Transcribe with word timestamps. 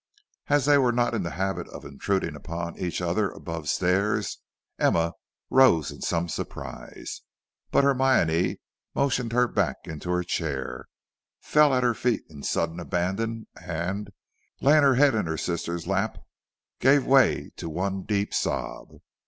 As 0.47 0.65
they 0.65 0.79
were 0.79 0.91
not 0.91 1.13
in 1.13 1.21
the 1.21 1.29
habit 1.37 1.67
of 1.67 1.85
intruding 1.85 2.35
upon 2.35 2.75
each 2.79 3.01
other 3.03 3.29
above 3.29 3.69
stairs, 3.69 4.39
Emma 4.79 5.13
rose 5.51 5.91
in 5.91 6.01
some 6.01 6.27
surprise. 6.27 7.21
But 7.69 7.83
Hermione 7.83 8.59
motioning 8.95 9.29
her 9.29 9.47
back 9.47 9.75
into 9.85 10.09
her 10.09 10.23
chair, 10.23 10.87
fell 11.39 11.71
at 11.71 11.83
her 11.83 11.93
feet 11.93 12.23
in 12.31 12.41
sudden 12.41 12.79
abandon, 12.79 13.45
and, 13.61 14.09
laying 14.59 14.81
her 14.81 14.95
head 14.95 15.13
in 15.13 15.27
her 15.27 15.37
sister's 15.37 15.85
lay, 15.85 16.07
gave 16.79 17.05
way 17.05 17.51
to 17.57 17.69
one 17.69 18.01
deep 18.01 18.33
sob. 18.33 18.87